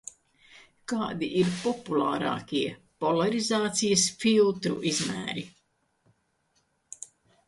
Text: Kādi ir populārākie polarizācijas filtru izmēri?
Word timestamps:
Kādi 0.91 1.27
ir 1.41 1.49
populārākie 1.65 2.71
polarizācijas 3.05 4.05
filtru 4.23 4.73
izmēri? 4.93 5.45